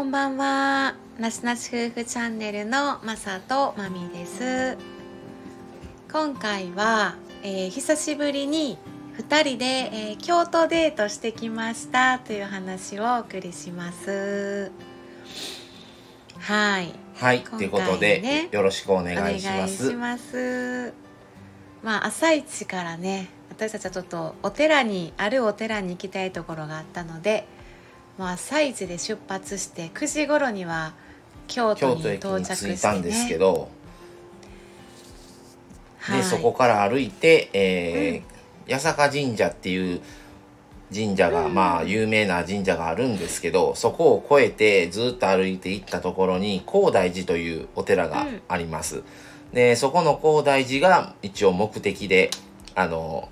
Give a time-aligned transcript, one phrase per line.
[0.00, 0.94] こんばんは。
[1.18, 4.78] なしなし夫婦チャンネルのまさとまみです。
[6.10, 8.78] 今回は、えー久しぶりに
[9.18, 14.72] 2人で、えー京都デートしてきましたという話をお送りします。
[16.38, 16.94] はい。
[17.16, 19.90] はい、ということで、よろしくお願いいします。
[19.90, 20.94] します。
[21.82, 27.46] まあ朝一からね私たちはちょっとお寺にあるお寺に行きたいところがあったので
[28.20, 30.92] もう朝一で出発して9時頃には
[31.48, 33.70] 京都に到着して、ね、着いたんですけど、
[36.00, 38.30] はい、でそこから歩いて、えー
[38.70, 40.00] 八坂神社っていう
[40.94, 41.54] 神社が、うん。
[41.54, 49.02] まあ有名な神社があるんですけどそこを越えてずっと歩いて行ったところに高大寺というお寺があります。
[49.52, 52.30] でそこの高大寺が一応目的で
[52.76, 53.28] あの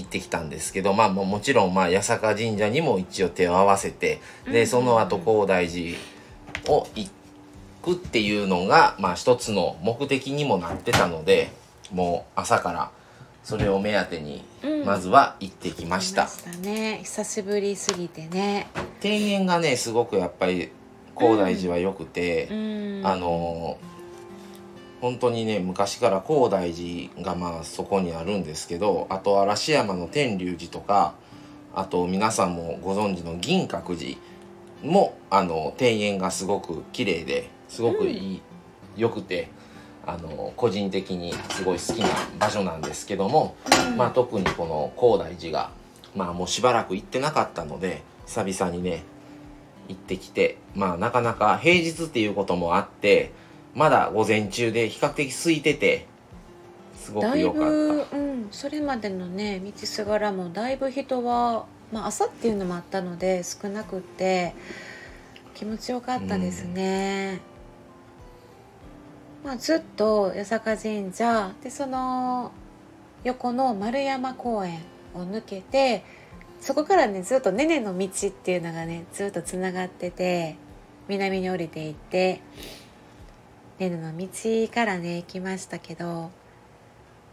[0.00, 4.50] 行ってきたんですけどまあももちろんまあ八坂神社にも一応手を合わせてでうん。
[4.50, 5.96] うんうんその後高大寺
[6.68, 7.10] を行
[7.82, 11.50] くっていうのがまあ一つの目的にもなってたので
[11.92, 12.90] もう朝から
[13.42, 14.84] それを目当てにうん。
[14.84, 17.00] まずは行ってきました、来ましたね。
[17.02, 18.68] 久しぶりすぎてね。
[19.02, 20.70] 庭園がねすごくやっぱり
[21.14, 23.02] 高大寺は良くて、うん。
[23.04, 23.78] あの
[25.00, 31.14] 本当にね昔から高大寺がまあそこにあるんですけどあと嵐山の天龍寺とか
[31.74, 34.18] あと皆さんもご存知の銀閣寺
[34.82, 38.42] もあの庭園がすごく綺麗ですごくいい、
[38.96, 39.48] 良くて
[40.06, 43.54] あの個人的にすごい好きな場所なんですけども、
[43.88, 43.96] うん。
[43.96, 45.70] まあ特にこの高大寺が
[46.16, 49.04] まあもうしばらく行ってなかったので久々にね
[49.88, 53.32] 行ってきてまあなかなか平日っていうこともあって
[53.74, 56.06] まだ午前中で比較的空いてて
[56.96, 64.54] すごく良かっぶ、うん、それまでのね道すがらもだいぶ人は、まあ、朝っていうのもあったので少なくって
[65.54, 67.40] 気持ちよかったですね。
[69.44, 72.52] まあ、ずっと八坂神社でその
[73.24, 74.80] 横の丸山公園
[75.14, 76.04] を抜けて
[76.60, 80.56] そこからねずっとねねの道っていうのがねずっとつながってて
[81.08, 82.40] 南に降りていって
[83.80, 84.28] ねねの道
[84.72, 86.30] からね行きましたけど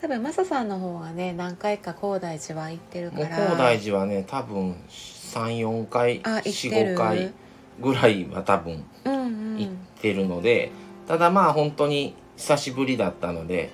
[0.00, 3.28] 多分マサさんの方がね何回か高大寺は行ってるから。
[3.28, 6.94] 高大寺はね多分34回あ行ってる。
[6.94, 7.32] 45回
[7.80, 9.20] ぐらいは多分うんう
[9.54, 9.58] ん。
[9.58, 9.72] 行っ
[10.02, 10.70] てるので、
[11.08, 13.72] ただまあ本当に久しぶりだったので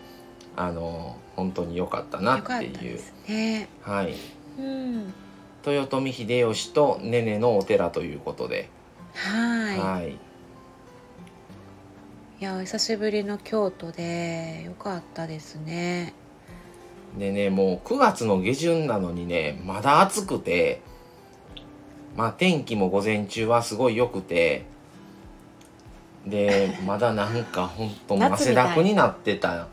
[0.55, 3.01] あの本当に良かったなっていう。
[3.27, 3.69] ね。
[3.83, 4.15] はい。
[4.57, 5.13] うん。
[5.67, 8.69] 豊臣秀吉とねねのお寺ということで、
[9.15, 9.79] はい。
[9.79, 10.30] はい
[12.41, 16.15] いや久しぶりの京都でよかったですね。
[17.19, 20.81] でねもう9月の下旬なのにねまだ暑くて
[22.17, 24.65] まあ天気も午前中はすごい良くて
[26.27, 29.69] で まだなんかほんと汗だくになってた。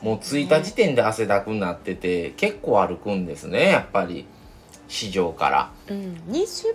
[0.00, 4.26] もう着いた時点で汗だくになってて結構歩くんですねやっぱり。
[4.86, 5.72] 市場から。
[5.88, 6.74] うん20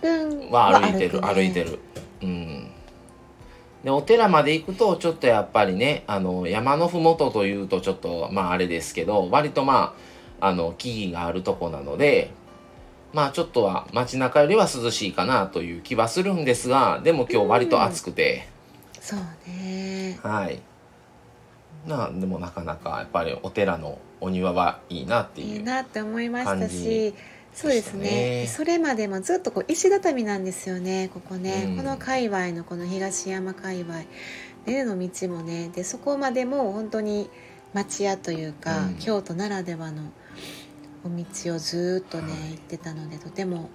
[0.00, 1.34] 分は歩いてるね。
[1.34, 1.80] 歩いてる。
[2.22, 2.73] うん
[3.84, 9.94] でお寺まで行くとちょっとやっぱりねあの山の麓というとちょっとまああれですけど割とま
[10.40, 12.32] ああの木々があるとこなので
[13.12, 18.48] まあちょっとは街中よりは涼しいかなという気はするんですがでも今日割と暑くて、
[19.00, 20.18] そうね。
[20.22, 20.60] はい
[21.86, 27.14] なでもなかなかやっぱりお寺のお庭はいいなっていういいなって思いました感しじ
[27.54, 28.46] そうですね。
[28.48, 31.76] それまでもずっとこう石畳なんですよねここね、うん。
[31.76, 34.02] この界隈のこの東山界隈
[34.66, 35.68] ねの道もね。
[35.68, 37.30] でそこまでも本当に
[37.72, 38.94] 町屋というか、うん。
[38.96, 40.10] 京都ならではの
[41.04, 42.50] お道をずっとね、はい。
[42.52, 43.70] 行ってたのでとても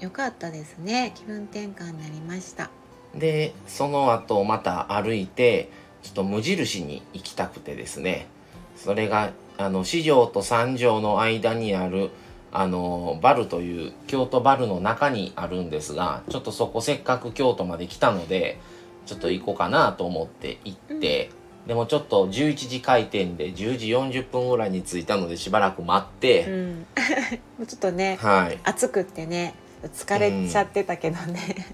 [0.00, 1.12] 良かったですね。
[1.14, 2.70] 気分転換になりました。
[3.14, 5.70] でその後また歩いて
[6.08, 8.28] ちょっと無印に行きたくてですね。
[8.76, 12.10] それがあの四条と三条の間にある
[12.50, 18.58] あのバルという京都バルの中にあるんですがちょっとそこせっかく京都まで来たので
[19.04, 21.30] ちょっと行こうかなと思って行って、
[21.66, 26.86] でもちょっと11時開店で10時40分ぐらいに着いたのでしばらく待っうて、ん。
[27.58, 28.58] もうちょっとねはい。
[28.64, 29.54] 暑くってね
[29.94, 31.66] 疲れちゃってたけどね、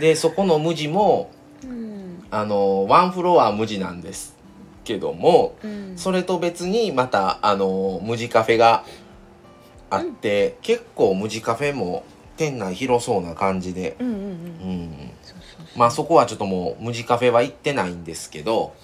[0.00, 1.30] でそこの無地も
[1.62, 1.93] うん
[2.34, 4.34] あのワンフロア無地なんです
[4.82, 8.84] けどもうん、それと別にまたあの無地カフェが
[9.88, 12.04] あって、結構無地カフェも
[12.36, 13.96] 店内広そうな感じで、
[15.76, 18.74] まあそこはちょっともう無地カフェは行ってないんですけど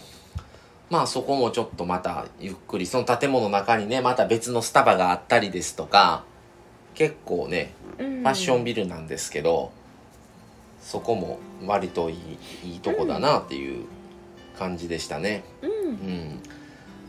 [0.88, 6.25] まあそこもちょっとまたゆっくりその建物の中にねまた別のスタバがあったりですとか
[6.94, 9.73] 結構ねフファッションビルなんですけど、
[10.81, 12.17] そこも割といい
[12.73, 13.85] いいとこだなっていう
[14.59, 15.44] 感じでしたね。
[15.62, 16.41] うんうん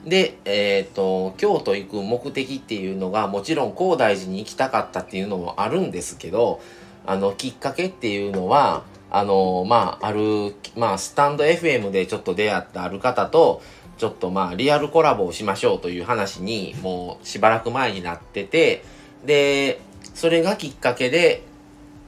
[0.06, 6.60] で、えっ、と、京都行く目的っていうのが、もちろん高大寺に行きたかったっていうのもあるんですけど、
[7.06, 13.62] あの、きっかけっていうのは、あの、まあ、ある、まあ、スタンド FM でちょっと出会ったある方と、
[13.98, 18.84] ちょっとまあ、リアルコラボをしましょうという話に、もうしばらく前になってて、
[19.24, 19.82] で、
[20.16, 21.44] それがきっかけで、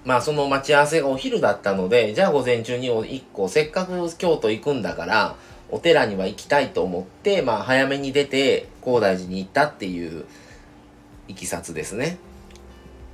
[0.06, 5.36] まあ、その待ち合わせがお昼だったので、じゃあ午前中に一個、せっかく京都行くんだから、
[5.72, 10.26] お寺には行きたいと思って、まあ、早めに出て、高大寺に行ったっていう、
[11.28, 12.18] いきさつですね。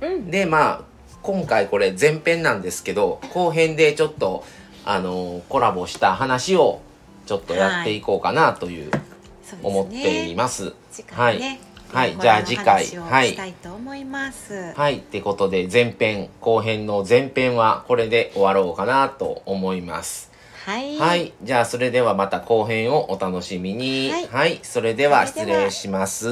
[0.00, 0.30] うん。
[0.30, 0.82] で、まあ、
[1.22, 4.44] 今回これ前編なんですけど、後編でちょっと、
[4.84, 6.80] あのコラボした話を、
[7.26, 9.58] ちょっとやっていこうかなという、そうですね。
[9.62, 10.72] 思っています。
[10.90, 11.60] 次回ね、
[11.92, 14.72] はいじゃあ次回はいしたいと思います。
[14.74, 14.98] はい。
[14.98, 20.30] ってことで、前編、後編の前編はこれで終わろうかなと思います。
[20.64, 20.98] はい。
[20.98, 21.32] はい。
[21.42, 24.10] じゃあ、それではまた後編をお楽しみに。
[24.10, 24.60] はいはい。
[24.62, 26.24] それでは失礼します。
[26.26, 26.30] さ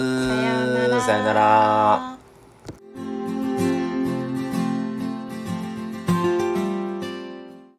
[1.19, 2.18] よなら。